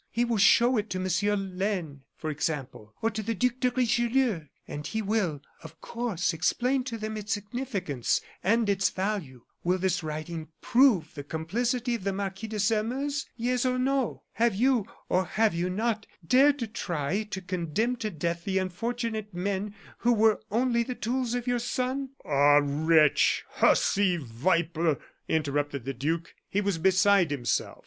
[0.09, 4.45] He will show it to Monsieur Laine, for example or to the Duc de Richelieu;
[4.67, 9.43] and he will, of course, explain to them its significance and its value.
[9.63, 13.27] Will this writing prove the complicity of the Marquis de Sairmeuse?
[13.37, 14.23] Yes, or no?
[14.31, 18.57] Have you, or have you not, dared to try and to condemn to death the
[18.57, 23.43] unfortunate men who were only the tools of your son?" "Ah, wretch!
[23.51, 24.17] hussy!
[24.17, 24.97] viper!"
[25.27, 26.33] interrupted the duke.
[26.49, 27.77] He was beside himself.